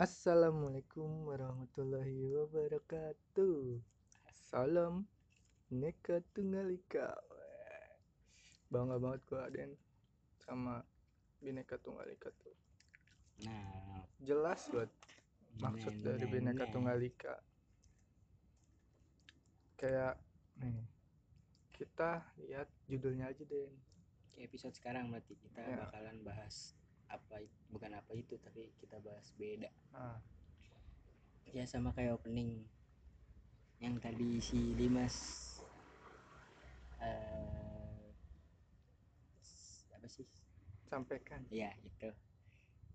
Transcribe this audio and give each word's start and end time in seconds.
Assalamualaikum 0.00 1.28
warahmatullahi 1.28 2.32
wabarakatuh. 2.32 3.84
Salam 4.32 5.04
Neka 5.68 6.24
Tunggal 6.32 6.72
Ika. 6.72 7.20
Bangga 8.72 8.96
banget 8.96 9.20
gua 9.28 9.52
Den 9.52 9.76
sama 10.40 10.80
Bineka 11.44 11.76
Tunggal 11.84 12.16
Ika 12.16 12.32
tuh. 12.32 12.56
Nah, 13.44 14.00
Jelas 14.24 14.72
buat 14.72 14.88
maksud 15.60 15.92
nah, 16.00 16.16
dari 16.16 16.24
nah, 16.24 16.32
Bineka 16.32 16.64
nah. 16.64 16.72
Tunggal 16.72 16.96
Ika. 17.04 17.36
Kayak 19.76 20.16
nih 20.64 20.80
kita 21.76 22.24
lihat 22.48 22.72
judulnya 22.88 23.36
aja 23.36 23.44
Den. 23.44 23.76
Kayak 24.32 24.48
episode 24.48 24.72
sekarang 24.72 25.12
berarti 25.12 25.36
kita 25.36 25.60
Ya. 25.60 25.76
bakalan 25.84 26.24
bahas 26.24 26.79
apa 27.10 27.36
bukan 27.74 27.92
apa 28.00 28.12
itu 28.14 28.34
tapi 28.40 28.70
kita 28.80 28.96
bahas 29.02 29.28
beda. 29.38 29.70
Nah, 29.92 30.18
Ya 31.50 31.64
sama 31.66 31.90
kayak 31.96 32.14
opening 32.22 32.50
yang 33.82 33.96
tadi 33.98 34.38
si 34.38 34.76
Dimas 34.78 35.16
s- 39.42 39.86
apa 39.96 40.06
sih? 40.08 40.26
sampaikan 40.90 41.42
Ya, 41.50 41.70
itu 41.82 42.10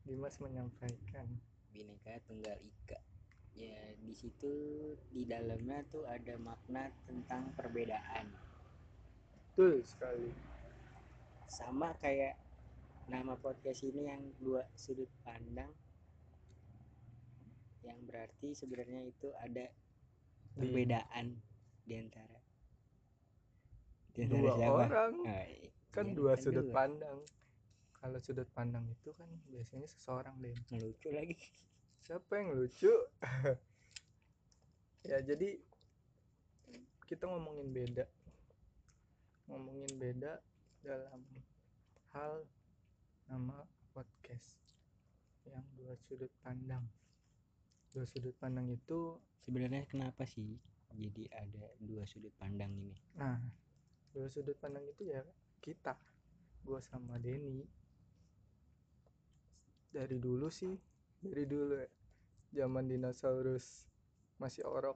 Dimas 0.08 0.36
menyampaikan. 0.40 1.28
Bineka 1.74 2.14
Tunggal 2.28 2.56
Ika. 2.64 3.00
Ya, 3.56 3.82
di 4.00 4.14
situ 4.16 4.54
di 5.12 5.24
dalamnya 5.28 5.80
tuh 5.92 6.04
ada 6.08 6.36
makna 6.40 6.92
tentang 7.08 7.52
perbedaan. 7.58 8.28
Betul 9.56 9.84
sekali. 9.88 10.30
sama 11.48 11.90
kayak 12.04 12.36
nama 13.06 13.38
podcast 13.38 13.86
ini 13.86 14.10
yang 14.10 14.22
dua 14.38 14.66
sudut 14.74 15.10
pandang. 15.22 15.70
Yang 17.86 18.00
berarti 18.10 18.48
sebenarnya 18.52 19.02
itu 19.06 19.30
ada 19.38 19.66
Di- 19.70 20.58
perbedaan 20.58 21.38
di 21.86 21.94
antara 21.96 22.40
di 24.10 24.26
antara 24.26 24.42
Dua 24.42 24.52
siapa? 24.58 24.74
orang. 24.82 25.14
Ah, 25.28 25.46
i- 25.46 25.70
kan 25.92 26.06
iya, 26.08 26.16
dua 26.16 26.34
kan 26.34 26.42
sudut 26.42 26.66
dua. 26.66 26.74
pandang. 26.74 27.20
Kalau 27.96 28.20
sudut 28.22 28.50
pandang 28.52 28.86
itu 28.88 29.10
kan 29.14 29.30
biasanya 29.50 29.88
seseorang 29.88 30.36
deh 30.40 30.56
lucu 30.72 31.10
lagi. 31.12 31.38
Siapa 32.02 32.32
yang 32.36 32.50
lucu? 32.54 32.92
Ya 35.06 35.22
jadi 35.22 35.62
kita 37.06 37.30
ngomongin 37.30 37.70
beda. 37.70 38.10
Ngomongin 39.46 39.94
beda 40.02 40.42
dalam 40.82 41.22
hal 42.10 42.42
nama 43.26 43.58
podcast 43.90 44.62
yang 45.50 45.66
dua 45.74 45.98
sudut 46.06 46.30
pandang. 46.46 46.86
Dua 47.90 48.06
sudut 48.06 48.36
pandang 48.38 48.70
itu 48.70 49.18
sebenarnya 49.42 49.86
kenapa 49.90 50.26
sih 50.30 50.58
jadi 50.96 51.28
ada 51.34 51.66
dua 51.82 52.06
sudut 52.06 52.32
pandang 52.38 52.72
ini? 52.72 52.96
Nah 53.18 53.42
dua 54.14 54.30
sudut 54.30 54.56
pandang 54.62 54.86
itu 54.88 55.10
ya 55.10 55.26
kita 55.60 55.98
gua 56.62 56.80
sama 56.86 57.18
Denny. 57.18 57.66
Dari 59.90 60.18
dulu 60.22 60.48
sih 60.54 60.76
dari 61.22 61.44
dulu 61.50 61.82
ya. 61.82 61.90
Zaman 62.56 62.88
dinosaurus 62.88 63.90
masih 64.40 64.64
orok. 64.70 64.96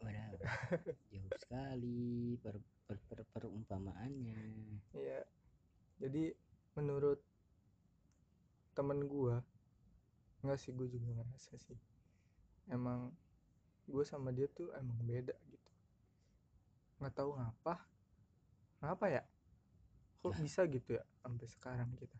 Waduh 0.00 0.40
jauh 1.12 1.32
sekali 1.36 2.34
per, 2.40 2.56
per, 2.88 2.96
per- 3.06 3.28
perumpamaannya. 3.36 4.40
Iya. 4.96 5.22
Jadi 6.00 6.32
menurut 6.78 7.20
temen 8.74 9.04
gua 9.10 9.42
nggak 10.40 10.56
sih 10.56 10.72
gue 10.72 10.88
juga 10.88 11.20
ngerasa 11.20 11.52
sih. 11.60 11.76
Emang 12.72 13.12
gue 13.84 14.04
sama 14.08 14.32
dia 14.32 14.48
tuh 14.48 14.72
emang 14.72 14.96
beda 15.04 15.36
gitu. 15.52 15.70
Nggak 17.02 17.12
tahu 17.12 17.36
ngapa. 17.36 17.74
Ngapa 18.80 19.06
ya? 19.12 19.22
Kok 20.20 20.32
Lah. 20.32 20.38
bisa 20.40 20.60
gitu 20.68 20.96
ya 20.96 21.04
sampai 21.20 21.46
sekarang 21.48 21.90
kita? 21.96 22.16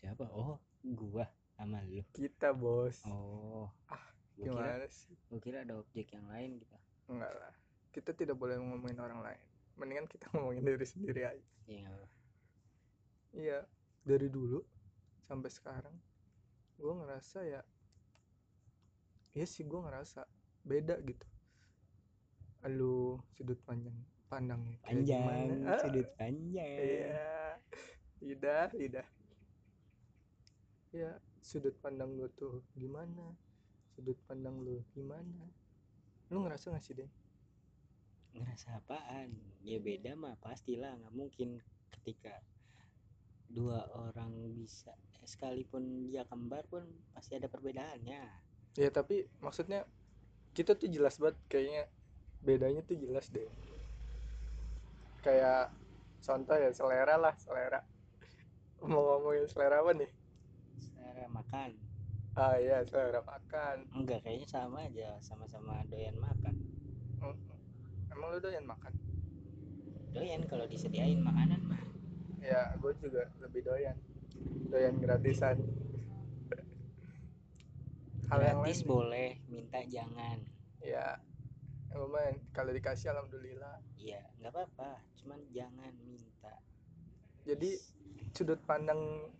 Siapa? 0.00 0.28
Oh 0.32 0.56
gua 0.84 1.28
sama 1.56 1.80
lu. 1.84 2.04
Kita 2.12 2.52
bos. 2.52 3.00
Oh. 3.08 3.68
Ah, 3.88 4.04
gua 4.36 4.44
kira 4.44 4.80
gimana 4.80 4.86
sih? 4.88 5.16
gua 5.28 5.40
kira 5.40 5.58
ada 5.64 5.76
objek 5.80 6.12
yang 6.12 6.24
lain 6.28 6.60
gitu. 6.60 6.76
Enggak 7.12 7.32
lah. 7.36 7.52
Kita 7.92 8.12
tidak 8.12 8.36
boleh 8.36 8.60
ngomongin 8.60 9.00
orang 9.00 9.20
lain. 9.24 9.42
Mendingan 9.76 10.08
kita 10.08 10.28
ngomongin 10.32 10.64
diri 10.64 10.86
sendiri 10.88 11.22
aja. 11.24 11.44
Ya 11.68 11.84
nggak 11.84 11.96
apa. 12.00 12.15
Iya, 13.34 13.66
dari 14.06 14.28
dulu? 14.30 14.62
Sampai 15.26 15.50
sekarang. 15.50 15.96
Gue 16.76 16.92
ngerasa 16.92 17.40
ya 17.42 17.64
Iya 19.36 19.44
sih 19.44 19.68
gue 19.68 19.76
ngerasa 19.76 20.24
beda 20.64 20.96
gitu. 21.04 21.26
Lu 22.72 23.20
sudut 23.36 23.60
pandang 23.68 24.00
pandangnya 24.32 24.80
panjang 24.80 25.22
gimana? 25.22 25.76
Ah, 25.76 25.80
sudut 25.84 26.08
panjang. 26.16 26.72
Iya 26.80 27.60
Lidah, 28.24 28.72
lidah 28.72 29.08
Ya 30.96 31.20
sudut 31.44 31.76
pandang 31.84 32.16
lu 32.16 32.32
tuh 32.32 32.64
gimana? 32.80 33.36
Sudut 33.92 34.16
pandang 34.24 34.56
lu 34.64 34.80
gimana? 34.96 35.44
Lu 36.32 36.40
ngerasa 36.40 36.72
gak 36.72 36.80
sih 36.80 36.96
Den? 36.96 37.12
ngerasa 38.36 38.80
apaan? 38.80 39.32
Ya 39.64 39.80
beda 39.80 40.16
mah 40.16 40.36
pastilah. 40.40 40.96
Nggak 40.96 41.14
mungkin 41.16 41.48
ketika 41.92 42.40
dua 43.48 43.86
orang 43.94 44.30
bisa 44.52 44.90
eh, 44.92 45.26
sekalipun 45.26 46.06
dia 46.06 46.26
kembar 46.26 46.66
pun 46.66 46.82
pasti 47.14 47.38
ada 47.38 47.46
perbedaannya 47.46 48.22
Ya 48.76 48.92
tapi 48.92 49.24
maksudnya 49.40 49.88
kita 50.52 50.76
tuh 50.76 50.92
jelas 50.92 51.16
banget 51.16 51.36
kayaknya 51.48 51.88
bedanya 52.44 52.84
tuh 52.84 52.92
jelas 53.00 53.32
deh. 53.32 53.48
Kayak 55.24 55.72
contoh 56.20 56.52
ya 56.54 56.68
selera 56.70 57.16
lah 57.16 57.32
selera. 57.40 57.80
Mau 58.84 59.00
ngomongin 59.00 59.48
selera 59.48 59.80
apa 59.80 59.96
nih? 59.96 60.10
selera 60.76 61.24
makan 61.32 61.70
Ah 62.36 62.60
iya 62.60 62.84
selera 62.84 63.24
makan. 63.24 63.88
enggak 63.96 64.20
kayaknya 64.20 64.44
sama 64.44 64.84
aja 64.84 65.16
sama-sama 65.24 65.80
doyan 65.88 66.12
makan 66.20 66.52
Emang 68.12 68.28
lu 68.28 68.38
doyan 68.38 68.68
makan? 68.68 68.92
doyan 70.12 70.44
kalau 70.44 70.68
disediain 70.68 71.20
makanan 71.20 71.64
mah 71.64 71.80
Ya 72.46 72.70
gue 72.78 72.92
juga 73.02 73.26
lebih 73.42 73.66
doyan. 73.66 73.98
Doyan 74.70 74.94
gratisan. 75.02 75.58
Hal 78.30 78.38
gratis 78.42 78.82
lain 78.82 78.90
boleh 78.90 79.30
minta 79.46 79.78
jangan 79.86 80.38
ya 80.82 81.18
lumayan 81.94 82.38
kalau 82.50 82.74
dikasih 82.74 83.10
alhamdulillah. 83.14 83.78
iya 83.98 84.22
nggak 84.38 84.52
apa-apa 84.52 85.02
cuman 85.22 85.40
jangan 85.50 85.94
minta 86.02 86.54
Jadi 87.46 87.78
sudut 88.34 88.58
pandang 88.66 89.30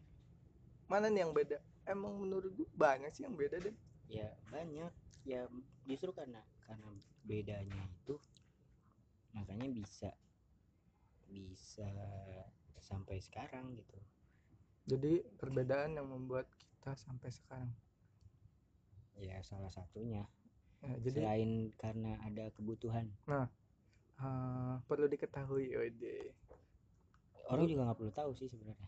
mana 0.87 1.11
nih 1.11 1.27
yang 1.27 1.35
beda? 1.35 1.59
Emang 1.87 2.15
menurut 2.23 2.55
gue 2.55 2.67
banyak 2.79 3.11
sih 3.11 3.27
yang 3.27 3.35
beda 3.35 3.59
deh. 3.59 3.75
ya 4.07 4.31
banyak 4.55 4.95
ya 5.27 5.51
justru 5.83 6.15
karena 6.15 6.39
karena 6.63 6.95
bedanya 7.27 7.83
itu 7.91 8.15
makanya 9.35 9.67
bisa 9.75 10.15
bisa 11.27 11.91
sampai 12.87 13.19
sekarang 13.19 13.75
gitu 13.75 13.99
Jadi 14.87 15.19
perbedaan 15.35 15.99
yang 15.99 16.07
membuat 16.07 16.47
kita 16.71 16.95
sampai 16.95 17.35
sekarang. 17.35 17.75
ya 19.19 19.43
salah 19.43 19.73
satunya 19.73 20.23
Ya, 20.85 20.93
jadi 21.03 21.19
selain 21.25 21.51
karena 21.81 22.21
ada 22.23 22.53
kebutuhan 22.53 23.09
eh, 23.27 24.75
perlu 24.87 25.09
diketahui, 25.09 25.73
Wede. 25.73 26.31
orang 27.49 27.65
juga 27.67 27.91
nggak 27.91 27.99
perlu 27.99 28.13
tahu 28.13 28.31
sih 28.37 28.47
sebenarnya 28.47 28.87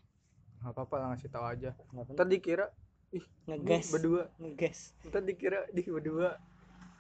Nggak 0.60 0.72
apa-apa 0.74 0.94
lah 0.98 1.06
ngasih 1.14 1.30
tahu 1.32 1.44
aja. 1.48 1.70
penting 2.06 2.28
dikira 2.28 2.66
ini 3.08 3.24
ngegas 3.48 3.88
berdua. 3.88 4.22
ngegas 4.36 4.78
Ntar 5.06 5.22
dikira 5.24 5.60
di 5.72 5.82
berdua 5.86 6.36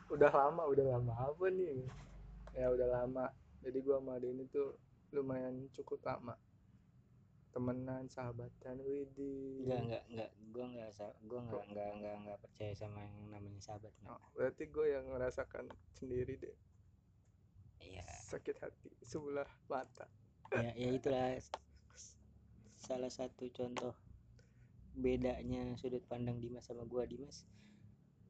udah 0.08 0.32
lama, 0.32 0.62
udah 0.64 0.84
lama 0.96 1.12
apa 1.20 1.44
nih? 1.52 1.84
Ya 2.56 2.72
udah 2.72 2.88
lama. 2.88 3.28
Jadi 3.60 3.78
gua 3.84 4.00
sama 4.00 4.16
Denny 4.16 4.48
tuh 4.48 4.78
lumayan 5.12 5.68
cukup 5.76 6.00
lama. 6.06 6.34
Temenan, 7.58 8.06
sahabatan, 8.06 8.78
Widi. 8.86 9.66
nggak 9.66 9.80
nggak 9.90 10.04
nggak. 10.14 10.30
Gue 10.54 10.64
nggak 10.78 10.90
sa- 10.94 11.18
gua 11.26 11.42
nggak 11.42 11.64
nggak 11.74 11.90
nggak 11.98 12.14
nggak 12.22 12.38
percaya 12.38 12.70
sama 12.78 13.02
yang 13.02 13.34
namanya 13.34 13.58
sahabat 13.58 13.90
Oh, 14.06 14.22
berarti 14.38 14.70
gue 14.70 14.86
yang 14.94 15.10
merasakan 15.10 15.66
sendiri 15.90 16.38
deh. 16.38 16.54
Ya 17.82 18.06
sakit 18.30 18.62
hati 18.62 18.94
sebelah 19.02 19.50
mata. 19.66 20.06
ya 20.54 20.70
ya 20.78 20.88
itulah 20.94 21.34
salah 22.78 23.10
satu 23.10 23.50
contoh 23.50 23.90
bedanya 24.94 25.74
sudut 25.74 26.06
pandang 26.06 26.38
Dimas 26.38 26.62
sama 26.62 26.86
gua. 26.86 27.10
Dimas 27.10 27.42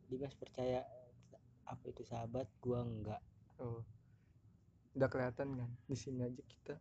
Dimas 0.09 0.33
percaya 0.41 0.89
apa 1.69 1.85
itu 1.85 2.01
sahabat 2.01 2.49
gua 2.65 2.81
enggak 2.81 3.21
Oh, 3.61 3.85
udah 4.97 5.09
kelihatan 5.13 5.53
kan? 5.53 5.71
Di 5.85 6.01
sini 6.01 6.25
aja 6.25 6.41
kita 6.49 6.81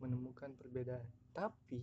menemukan 0.00 0.56
perbedaan. 0.56 1.04
Tapi 1.34 1.82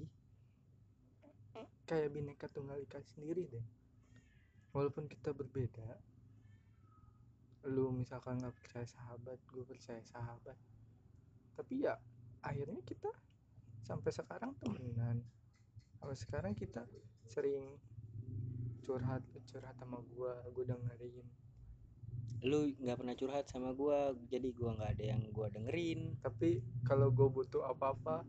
kayak 1.85 2.09
bineka 2.15 2.47
tunggal 2.47 2.79
ika 2.79 3.03
sendiri 3.03 3.43
deh. 3.51 3.67
walaupun 4.71 5.03
kita 5.11 5.35
berbeda 5.35 5.99
lu 7.67 7.91
misalkan 7.93 8.39
nggak 8.41 8.55
percaya 8.57 8.87
sahabat 8.87 9.37
gue 9.45 9.61
percaya 9.61 10.01
sahabat. 10.01 10.57
Tapi 11.53 11.85
ya 11.85 11.93
akhirnya 12.41 12.81
kita 12.81 13.11
sampai 13.85 14.09
sekarang 14.09 14.57
temenan. 14.57 15.21
Sampai 16.01 16.17
sekarang 16.17 16.53
kita 16.57 16.81
sering 17.29 17.77
curhat 18.81 19.21
curhat 19.45 19.77
sama 19.77 20.01
gue 20.01 20.33
gue 20.57 20.65
dengerin. 20.65 21.27
Lu 22.49 22.65
nggak 22.81 22.97
pernah 22.97 23.13
curhat 23.13 23.45
sama 23.45 23.69
gua 23.77 24.17
jadi 24.25 24.49
gua 24.57 24.73
nggak 24.73 24.97
ada 24.97 25.05
yang 25.13 25.21
gua 25.29 25.53
dengerin. 25.53 26.17
Tapi 26.17 26.57
kalau 26.81 27.13
gue 27.13 27.29
butuh 27.29 27.69
apa-apa 27.69 28.25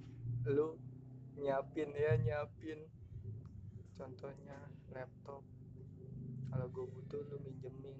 lu 0.53 0.77
nyiapin 1.39 1.91
ya 1.97 2.13
nyiapin. 2.21 2.81
Contohnya 3.97 4.59
laptop. 4.93 5.45
Kalau 6.53 6.67
gue 6.69 6.87
butuh 6.89 7.21
lu 7.33 7.39
minjemin. 7.41 7.97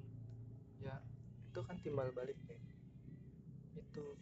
Ya 0.83 1.01
itu 1.49 1.61
kan 1.65 1.77
timbal 1.81 2.13
balik 2.13 2.37
deh. 2.49 2.61
Itu 3.77 4.17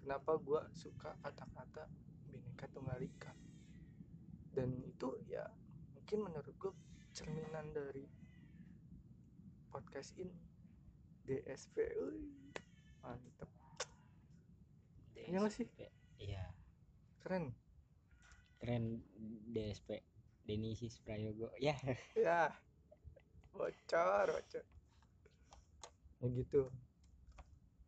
kenapa 0.00 0.36
gue 0.40 0.60
suka 0.76 1.16
kata-kata 1.20 1.88
bineka 2.28 2.68
tunggal 2.72 3.00
ika? 3.00 3.32
Dan 4.54 4.80
itu 4.84 5.16
ya 5.28 5.44
mungkin 5.96 6.28
menurut 6.30 6.54
gue 6.56 6.72
cerminan 7.12 7.72
dari 7.72 8.04
podcast 9.72 10.14
ini. 10.20 10.36
DSP 11.24 11.80
uy, 12.04 12.20
mantep. 13.00 13.48
Iya 15.16 15.40
nggak 15.40 15.56
sih? 15.56 15.64
DSP. 15.72 15.88
iya. 16.20 16.52
Keren 17.24 17.63
keren 18.64 18.96
DSP 19.52 20.00
Denisis 20.48 20.96
Prayogo 21.04 21.52
ya. 21.60 21.76
Ya. 22.16 22.48
Bocor 23.52 24.32
bocor. 24.32 24.64
Ya 26.24 26.26
gitu. 26.32 26.72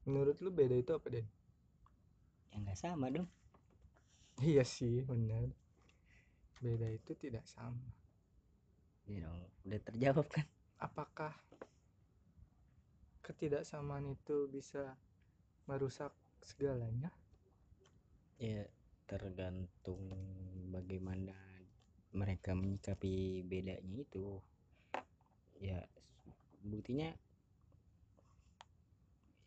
Menurut 0.05 0.37
lu 0.45 0.53
beda 0.53 0.77
itu 0.77 0.93
apa 0.93 1.09
Den? 1.09 1.25
ya 2.53 2.61
nggak 2.61 2.77
sama 2.77 3.09
dong. 3.09 3.25
Iya 4.45 4.69
sih 4.69 5.01
benar. 5.01 5.49
Beda 6.61 6.93
itu 6.93 7.17
tidak 7.17 7.49
sama. 7.49 7.89
Iya 9.09 9.33
dong. 9.33 9.49
Udah 9.65 9.81
terjawab 9.81 10.29
kan? 10.29 10.45
Apakah 10.77 11.33
ketidaksamaan 13.25 14.13
itu 14.13 14.45
bisa 14.53 14.93
merusak 15.65 16.13
segalanya? 16.45 17.09
Ya 18.37 18.69
tergantung 19.07 20.03
bagaimana 20.77 21.33
mereka 22.13 22.53
menyikapi 22.53 23.41
bedanya 23.49 23.97
itu. 23.97 24.41
Ya 25.57 25.81
buktinya 26.61 27.09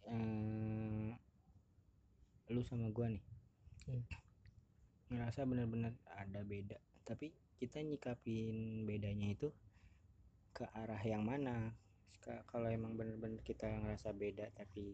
eh, 0.10 1.14
lu 2.50 2.62
sama 2.66 2.90
gua 2.90 3.14
nih. 3.14 3.26
Hmm. 3.90 4.06
ngerasa 5.10 5.46
benar-benar 5.46 5.94
ada 6.14 6.42
beda. 6.46 6.78
Tapi 7.02 7.34
kita 7.58 7.82
nyikapin 7.82 8.86
bedanya 8.86 9.34
itu 9.34 9.50
ke 10.54 10.66
arah 10.74 11.02
yang 11.02 11.26
mana? 11.26 11.74
Kalau 12.22 12.70
emang 12.70 12.94
benar-benar 12.94 13.42
kita 13.42 13.66
ngerasa 13.66 14.14
beda 14.14 14.54
tapi 14.54 14.94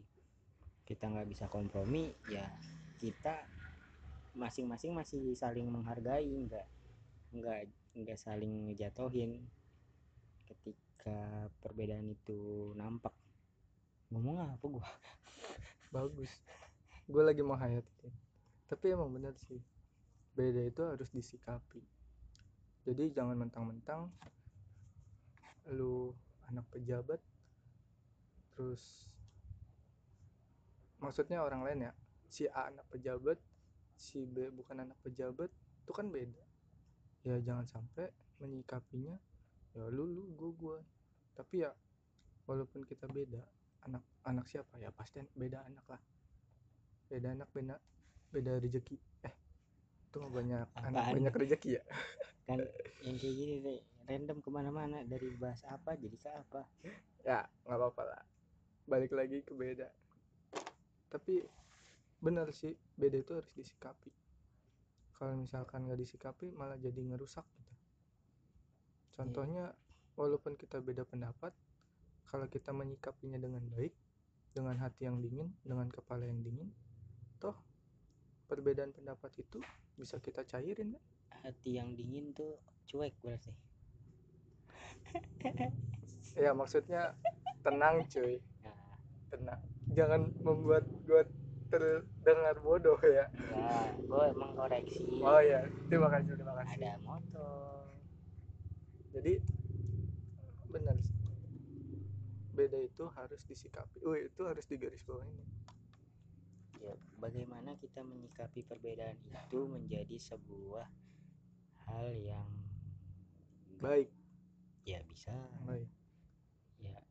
kita 0.86 1.10
nggak 1.10 1.28
bisa 1.28 1.46
kompromi 1.50 2.14
ya 2.30 2.46
kita 3.02 3.44
masing-masing 4.36 4.92
masih 4.92 5.34
saling 5.34 5.68
menghargai 5.72 6.28
nggak 6.28 6.68
nggak 7.32 7.60
nggak 7.96 8.20
saling 8.20 8.70
ngejatohin. 8.70 9.42
Ketika 10.46 11.50
perbedaan 11.64 12.12
itu 12.12 12.72
nampak 12.78 13.16
ngomong 14.14 14.54
apa 14.54 14.66
gua? 14.68 14.86
Bagus. 15.96 16.30
Gue 17.06 17.22
lagi 17.22 17.42
mau 17.42 17.58
hayatin 17.58 18.14
tapi 18.66 18.98
emang 18.98 19.14
bener 19.14 19.34
sih 19.38 19.62
beda 20.34 20.62
itu 20.66 20.82
harus 20.82 21.10
disikapi. 21.14 21.82
Jadi 22.86 23.14
jangan 23.14 23.38
mentang-mentang 23.38 24.10
lu 25.74 26.14
anak 26.46 26.66
pejabat 26.70 27.18
terus 28.54 29.10
maksudnya 31.02 31.42
orang 31.42 31.66
lain 31.66 31.90
ya 31.90 31.94
si 32.30 32.46
A 32.46 32.70
anak 32.70 32.86
pejabat 32.94 33.42
si 33.96 34.28
B 34.28 34.52
bukan 34.52 34.84
anak 34.84 35.00
pejabat 35.02 35.50
itu 35.84 35.92
kan 35.92 36.12
beda. 36.12 36.44
Ya 37.26 37.40
jangan 37.42 37.66
sampai 37.66 38.12
menyikapinya 38.44 39.16
ya 39.76 39.84
lu 39.92 40.08
lu 40.08 40.24
gue 40.40 40.52
gue 40.56 40.78
tapi 41.36 41.68
ya 41.68 41.72
walaupun 42.48 42.88
kita 42.88 43.08
beda 43.12 43.44
anak 43.88 44.04
anak 44.28 44.46
siapa? 44.48 44.76
Ya 44.80 44.92
pasti 44.92 45.24
beda 45.36 45.64
anak 45.68 45.86
lah. 45.88 46.02
Beda 47.12 47.36
anak 47.36 47.50
beda 47.52 47.76
beda 48.32 48.52
rezeki. 48.60 48.98
Eh 49.24 49.36
itu 50.10 50.16
mah 50.22 50.32
banyak 50.32 50.68
anak 50.88 51.04
banyak 51.12 51.34
rezeki 51.34 51.70
ya? 51.80 51.84
Kan 52.48 52.62
yang 53.02 53.18
kayak 53.18 53.36
gini 53.36 53.54
deh 53.62 53.80
random 54.06 54.38
ke 54.38 54.50
mana-mana 54.54 55.02
dari 55.02 55.34
bahas 55.36 55.66
apa 55.66 55.98
jadi 55.98 56.16
ke 56.16 56.30
apa. 56.30 56.62
Ya 57.26 57.44
nggak 57.66 57.78
apa-apa 57.80 58.04
lah. 58.06 58.24
Balik 58.86 59.18
lagi 59.18 59.42
ke 59.42 59.54
beda. 59.58 59.90
Tapi 61.10 61.42
benar 62.26 62.50
sih 62.50 62.74
beda 62.98 63.22
itu 63.22 63.38
harus 63.38 63.54
disikapi. 63.54 64.10
Kalau 65.14 65.38
misalkan 65.38 65.86
nggak 65.86 66.02
disikapi 66.02 66.50
malah 66.58 66.82
jadi 66.82 66.98
ngerusak 66.98 67.46
gitu. 67.62 67.74
Contohnya 69.14 69.70
walaupun 70.18 70.58
kita 70.58 70.82
beda 70.82 71.06
pendapat 71.06 71.54
kalau 72.26 72.50
kita 72.50 72.74
menyikapinya 72.74 73.38
dengan 73.38 73.62
baik 73.70 73.94
dengan 74.58 74.82
hati 74.82 75.06
yang 75.06 75.22
dingin 75.22 75.54
dengan 75.62 75.86
kepala 75.94 76.26
yang 76.26 76.42
dingin 76.42 76.72
toh 77.38 77.54
perbedaan 78.50 78.90
pendapat 78.96 79.30
itu 79.38 79.62
bisa 79.94 80.18
kita 80.18 80.42
cairin 80.50 80.98
kan? 80.98 81.04
Hati 81.46 81.78
yang 81.78 81.94
dingin 81.94 82.34
tuh 82.34 82.58
cuek 82.90 83.14
berarti. 83.22 83.54
Ya 86.36 86.52
maksudnya 86.52 87.14
tenang 87.62 88.10
cuy. 88.10 88.42
Nah 88.66 88.76
tenang. 89.32 89.62
Jangan 89.94 90.34
membuat 90.42 90.84
gua 91.06 91.24
terdengar 91.72 92.56
bodoh 92.62 93.00
ya. 93.02 93.26
Ya 93.54 93.94
gue 93.98 94.24
emang 94.32 94.52
koreksi. 94.54 95.06
Oh 95.22 95.42
ya 95.42 95.66
terima 95.90 96.10
kasih 96.14 96.38
terima 96.38 96.56
kasih. 96.62 96.76
Ada 96.80 96.94
motor. 97.04 97.90
Jadi 99.16 99.34
benar 100.70 100.98
sih. 101.00 101.14
beda 102.56 102.80
itu 102.80 103.04
harus 103.12 103.44
disikapi. 103.52 104.00
Wih, 104.08 104.32
itu 104.32 104.42
harus 104.48 104.64
digarisbawahi 104.64 105.56
ya 106.86 106.94
bagaimana 107.18 107.74
kita 107.82 108.06
menyikapi 108.06 108.62
perbedaan 108.62 109.18
itu 109.26 109.60
menjadi 109.66 110.18
sebuah 110.22 110.86
hal 111.90 112.08
yang 112.14 112.50
baik. 113.82 114.14
Ya 114.86 115.02
bisa. 115.10 115.34
Baik. 115.66 115.90
Ya 116.78 117.02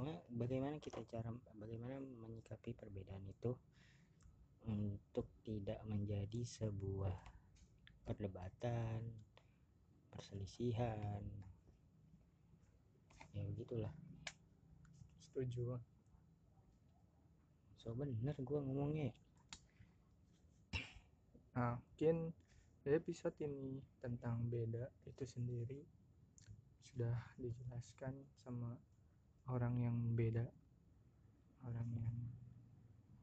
semua 0.00 0.16
bagaimana 0.32 0.80
kita 0.80 1.04
cara 1.12 1.28
bagaimana 1.60 2.00
menyikapi 2.00 2.72
perbedaan 2.72 3.20
itu 3.28 3.52
untuk 4.64 5.28
tidak 5.44 5.76
menjadi 5.84 6.40
sebuah 6.40 7.12
perdebatan 8.08 9.04
perselisihan. 10.08 11.20
Ya 13.36 13.44
begitulah. 13.52 13.92
Setuju 15.20 15.76
so 17.76 17.92
bener 17.92 18.32
gua 18.40 18.64
ngomongnya. 18.64 19.12
Nah 21.52 21.76
mungkin 21.76 22.32
episode 22.88 23.36
ini 23.44 23.84
tentang 24.00 24.48
beda 24.48 24.88
itu 25.04 25.28
sendiri 25.28 25.84
sudah 26.88 27.20
dijelaskan 27.36 28.16
sama 28.40 28.80
orang 29.48 29.74
yang 29.80 29.96
beda 30.12 30.44
orang 31.64 31.88
yang 31.96 32.14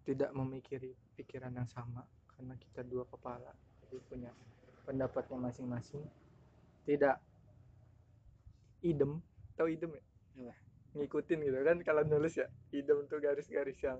tidak 0.07 0.31
memikiri 0.33 0.95
pikiran 1.19 1.51
yang 1.51 1.67
sama 1.67 2.05
karena 2.33 2.55
kita 2.57 2.81
dua 2.85 3.03
kepala 3.05 3.51
jadi 3.83 3.97
punya 4.07 4.31
pendapatnya 4.87 5.37
masing-masing. 5.51 6.03
Tidak 6.87 7.15
idem 8.85 9.19
tahu 9.57 9.67
idem 9.67 9.91
ya? 10.39 10.55
Ngikutin 10.95 11.39
gitu 11.43 11.59
kan 11.65 11.77
kalau 11.83 12.01
nulis 12.07 12.39
ya 12.39 12.47
idem 12.71 13.03
tuh 13.11 13.19
garis-garis 13.19 13.75
yang 13.83 13.99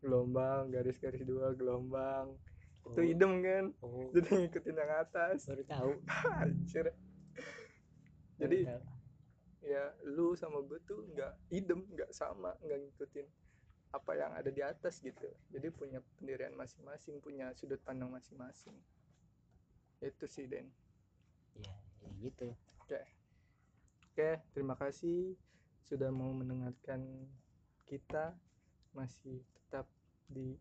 gelombang 0.00 0.70
garis-garis 0.72 1.20
dua 1.26 1.52
gelombang. 1.52 2.32
Itu 2.88 3.00
Oh, 3.00 3.04
idem 3.04 3.32
kan? 3.44 3.64
Oh, 3.84 4.08
jadi 4.16 4.48
ngikutin 4.48 4.74
yang 4.80 4.92
atas. 4.96 5.44
Baru 5.44 5.64
tahu. 5.68 5.90
Anjir. 6.40 6.86
Jadi- 8.40 8.64
tahu 8.64 8.97
ya 9.62 9.90
lu 10.06 10.38
sama 10.38 10.62
gue 10.62 10.78
tuh 10.86 11.02
nggak 11.14 11.34
idem 11.50 11.82
nggak 11.90 12.10
sama 12.14 12.54
nggak 12.62 12.78
ngikutin 12.78 13.26
apa 13.88 14.12
yang 14.14 14.32
ada 14.36 14.50
di 14.52 14.60
atas 14.60 15.00
gitu. 15.00 15.28
Jadi 15.48 15.72
punya 15.72 16.04
pendirian 16.20 16.52
masing-masing 16.52 17.24
punya 17.24 17.50
sudut 17.56 17.80
pandang 17.82 18.12
masing-masing. 18.12 18.76
Itu 20.04 20.28
sih 20.28 20.44
Den. 20.44 20.68
Ya, 21.56 21.72
ya 22.04 22.08
gitu. 22.20 22.52
Oke. 22.84 23.00
Oke 24.12 24.30
terima 24.52 24.76
kasih 24.76 25.34
sudah 25.88 26.12
mau 26.12 26.30
mendengarkan 26.36 27.00
kita. 27.88 28.36
Masih 28.92 29.40
tetap 29.54 29.86
di 30.28 30.58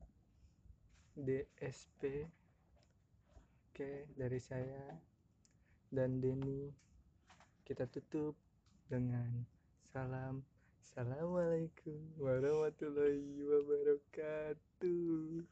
DSP 1.17 2.27
oke 3.77 4.09
dari 4.15 4.39
saya 4.39 4.95
dan 5.91 6.17
Denny. 6.23 6.71
Kita 7.67 7.85
tutup 7.85 8.46
dengan 8.87 9.43
salam 9.83 10.47
Assalamualaikum 10.97 11.99
warahmatullahi 12.15 13.43
wabarakatuh. 13.43 15.43